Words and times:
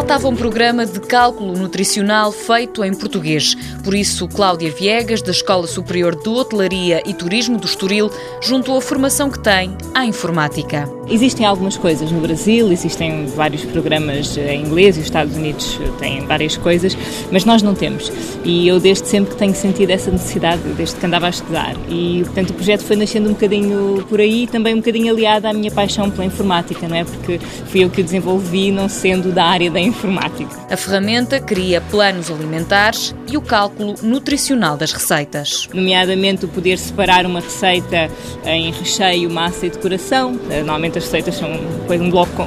Faltava 0.00 0.28
um 0.28 0.34
programa 0.34 0.86
de 0.86 0.98
cálculo 0.98 1.52
nutricional 1.52 2.32
feito 2.32 2.82
em 2.82 2.94
português. 2.94 3.54
Por 3.84 3.94
isso, 3.94 4.26
Cláudia 4.26 4.70
Viegas, 4.70 5.20
da 5.20 5.30
Escola 5.30 5.66
Superior 5.66 6.16
de 6.16 6.26
Hotelaria 6.26 7.02
e 7.04 7.12
Turismo 7.12 7.58
do 7.58 7.66
Estoril, 7.66 8.10
juntou 8.40 8.78
a 8.78 8.80
formação 8.80 9.30
que 9.30 9.38
tem 9.38 9.76
à 9.94 10.06
informática. 10.06 10.90
Existem 11.06 11.44
algumas 11.44 11.76
coisas 11.76 12.10
no 12.10 12.20
Brasil, 12.20 12.72
existem 12.72 13.26
vários 13.26 13.64
programas 13.64 14.36
em 14.38 14.62
inglês 14.62 14.96
e 14.96 15.00
os 15.00 15.06
Estados 15.06 15.36
Unidos 15.36 15.78
têm 15.98 16.24
várias 16.24 16.56
coisas, 16.56 16.96
mas 17.30 17.44
nós 17.44 17.62
não 17.62 17.74
temos. 17.74 18.10
E 18.42 18.66
eu 18.66 18.80
desde 18.80 19.06
sempre 19.06 19.32
que 19.32 19.36
tenho 19.36 19.54
sentido 19.54 19.90
essa 19.90 20.10
necessidade, 20.10 20.62
desde 20.76 20.96
que 20.96 21.04
andava 21.04 21.26
a 21.26 21.30
estudar. 21.30 21.74
E, 21.90 22.22
portanto, 22.24 22.50
o 22.50 22.54
projeto 22.54 22.84
foi 22.84 22.96
nascendo 22.96 23.28
um 23.28 23.32
bocadinho 23.32 24.06
por 24.08 24.20
aí, 24.20 24.46
também 24.46 24.72
um 24.72 24.78
bocadinho 24.78 25.12
aliado 25.12 25.46
à 25.46 25.52
minha 25.52 25.70
paixão 25.70 26.10
pela 26.10 26.24
informática, 26.24 26.88
não 26.88 26.96
é? 26.96 27.04
Porque 27.04 27.38
fui 27.66 27.84
eu 27.84 27.90
que 27.90 28.00
o 28.00 28.04
desenvolvi, 28.04 28.70
não 28.70 28.88
sendo 28.88 29.30
da 29.32 29.44
área 29.44 29.70
da 29.70 29.80
informática. 29.80 29.89
A 30.70 30.76
ferramenta 30.76 31.40
cria 31.40 31.80
planos 31.80 32.30
alimentares 32.30 33.14
e 33.30 33.36
o 33.36 33.42
cálculo 33.42 33.94
nutricional 34.02 34.76
das 34.76 34.92
receitas. 34.92 35.68
Nomeadamente 35.72 36.44
o 36.44 36.48
poder 36.48 36.78
separar 36.78 37.26
uma 37.26 37.40
receita 37.40 38.10
em 38.44 38.72
recheio, 38.72 39.30
massa 39.30 39.66
e 39.66 39.70
decoração. 39.70 40.38
Normalmente 40.48 40.98
as 40.98 41.04
receitas 41.04 41.36
são 41.36 41.50
um 41.50 42.10
bloco 42.10 42.46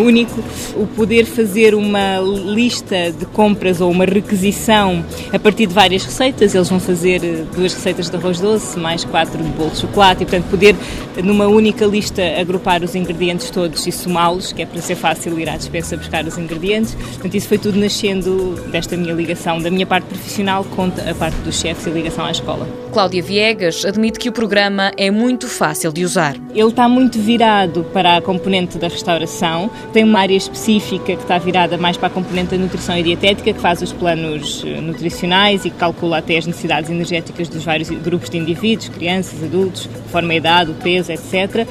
único, 0.00 0.42
o 0.74 0.86
poder 0.86 1.26
fazer 1.26 1.74
uma 1.74 2.18
lista 2.18 3.12
de 3.12 3.26
compras 3.26 3.78
ou 3.80 3.90
uma 3.90 4.06
requisição 4.06 5.04
a 5.30 5.38
partir 5.38 5.66
de 5.66 5.74
várias 5.74 6.02
receitas. 6.04 6.54
Eles 6.54 6.68
vão 6.68 6.80
fazer 6.80 7.22
eh, 7.22 7.44
duas 7.54 7.74
receitas 7.74 8.08
de 8.08 8.16
arroz 8.16 8.40
doce, 8.40 8.78
mais 8.78 9.04
quatro 9.04 9.42
de 9.42 9.50
bolo 9.50 9.70
de 9.70 9.78
chocolate, 9.78 10.22
e 10.22 10.26
portanto 10.26 10.50
poder 10.50 10.74
numa 11.22 11.46
única 11.46 11.84
lista 11.84 12.22
agrupar 12.40 12.82
os 12.82 12.94
ingredientes 12.94 13.50
todos 13.50 13.86
e 13.86 13.92
somá-los, 13.92 14.50
que 14.50 14.62
é 14.62 14.66
para 14.66 14.80
ser 14.80 14.94
fácil 14.94 15.38
ir 15.38 15.48
à 15.48 15.56
despensa 15.56 15.94
buscar 15.96 16.24
os 16.24 16.38
ingredientes. 16.38 16.81
Portanto, 16.90 17.34
isso 17.34 17.48
foi 17.48 17.58
tudo 17.58 17.78
nascendo 17.78 18.54
desta 18.70 18.96
minha 18.96 19.14
ligação, 19.14 19.60
da 19.60 19.70
minha 19.70 19.86
parte 19.86 20.06
profissional 20.06 20.64
com 20.64 20.84
a 20.84 21.14
parte 21.14 21.36
dos 21.38 21.58
chefes 21.58 21.86
e 21.86 21.90
ligação 21.90 22.24
à 22.24 22.30
escola. 22.30 22.68
Cláudia 22.92 23.22
Viegas 23.22 23.86
admite 23.86 24.18
que 24.18 24.28
o 24.28 24.32
programa 24.32 24.92
é 24.98 25.10
muito 25.10 25.48
fácil 25.48 25.90
de 25.90 26.04
usar. 26.04 26.36
Ele 26.54 26.68
está 26.68 26.86
muito 26.86 27.18
virado 27.18 27.84
para 27.92 28.18
a 28.18 28.20
componente 28.20 28.76
da 28.76 28.86
restauração, 28.86 29.70
tem 29.94 30.04
uma 30.04 30.20
área 30.20 30.36
específica 30.36 31.16
que 31.16 31.22
está 31.22 31.38
virada 31.38 31.78
mais 31.78 31.96
para 31.96 32.08
a 32.08 32.10
componente 32.10 32.50
da 32.50 32.58
nutrição 32.58 32.96
e 32.98 33.02
dietética, 33.02 33.52
que 33.52 33.60
faz 33.60 33.80
os 33.80 33.92
planos 33.92 34.62
eh, 34.66 34.80
nutricionais 34.80 35.64
e 35.64 35.70
que 35.70 35.76
calcula 35.76 36.18
até 36.18 36.36
as 36.36 36.46
necessidades 36.46 36.90
energéticas 36.90 37.48
dos 37.48 37.64
vários 37.64 37.88
grupos 37.88 38.28
de 38.28 38.36
indivíduos, 38.36 38.88
crianças, 38.90 39.42
adultos, 39.42 39.86
conforme 39.86 40.34
a 40.34 40.36
idade, 40.36 40.70
o 40.70 40.74
peso, 40.74 41.12
etc. 41.12 41.66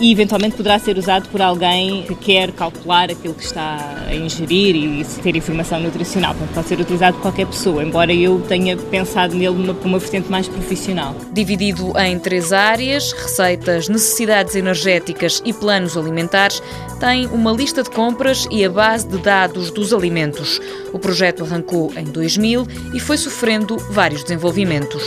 E 0.00 0.10
eventualmente 0.10 0.56
poderá 0.56 0.78
ser 0.78 0.96
usado 0.96 1.28
por 1.28 1.42
alguém 1.42 2.02
que 2.04 2.14
quer 2.14 2.50
calcular 2.52 3.10
aquilo 3.10 3.34
que 3.34 3.44
está 3.44 4.02
a 4.08 4.14
ingerir 4.14 4.51
e 4.52 5.04
ter 5.22 5.34
informação 5.34 5.80
nutricional. 5.80 6.34
Portanto, 6.34 6.54
pode 6.54 6.68
ser 6.68 6.80
utilizado 6.80 7.16
por 7.16 7.22
qualquer 7.22 7.46
pessoa, 7.46 7.82
embora 7.82 8.12
eu 8.12 8.40
tenha 8.40 8.76
pensado 8.76 9.34
nele 9.34 9.56
numa, 9.56 9.72
uma 9.84 9.98
vertente 9.98 10.30
mais 10.30 10.46
profissional. 10.46 11.16
Dividido 11.32 11.92
em 11.98 12.18
três 12.18 12.52
áreas, 12.52 13.12
receitas, 13.12 13.88
necessidades 13.88 14.54
energéticas 14.54 15.42
e 15.44 15.52
planos 15.52 15.96
alimentares, 15.96 16.62
tem 17.00 17.26
uma 17.28 17.50
lista 17.52 17.82
de 17.82 17.90
compras 17.90 18.46
e 18.50 18.64
a 18.64 18.70
base 18.70 19.08
de 19.08 19.18
dados 19.18 19.70
dos 19.70 19.92
alimentos. 19.92 20.60
O 20.92 20.98
projeto 20.98 21.44
arrancou 21.44 21.90
em 21.96 22.04
2000 22.04 22.66
e 22.94 23.00
foi 23.00 23.16
sofrendo 23.16 23.78
vários 23.90 24.22
desenvolvimentos. 24.22 25.02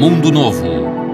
Mundo 0.00 0.32
Novo, 0.32 0.69